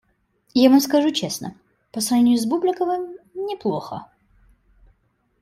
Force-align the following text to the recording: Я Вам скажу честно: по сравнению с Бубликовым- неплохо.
Я 0.55 0.69
Вам 0.69 0.79
скажу 0.81 1.11
честно: 1.11 1.53
по 1.91 2.01
сравнению 2.01 2.39
с 2.39 2.47
Бубликовым- 2.47 3.17
неплохо. 3.35 4.07